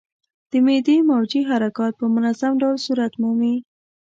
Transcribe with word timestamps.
د 0.49 0.51
معدې 0.65 0.97
موجې 1.09 1.41
حرکات 1.49 1.93
په 2.01 2.05
منظم 2.15 2.51
ډول 2.61 2.77
صورت 2.85 3.13
مومي. 3.21 3.55